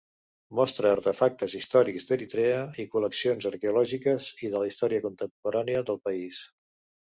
Mostra 0.59 0.87
artefactes 0.93 1.55
històrics 1.59 2.07
d'Eritrea, 2.11 2.63
i 2.85 2.85
col·leccions 2.95 3.49
arqueològiques 3.51 4.31
i 4.49 4.51
de 4.55 4.63
la 4.65 4.71
història 4.73 5.05
contemporània 5.05 5.85
del 5.93 6.03
país. 6.09 6.43